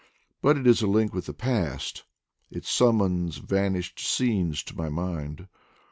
But 0.41 0.57
it 0.57 0.65
is 0.65 0.81
a 0.81 0.87
link 0.87 1.13
with 1.13 1.27
the 1.27 1.33
past, 1.35 2.05
it 2.49 2.65
summons 2.65 3.37
vanished 3.37 3.99
scenes 3.99 4.63
to 4.63 4.75
my 4.75 4.89
mind. 4.89 5.47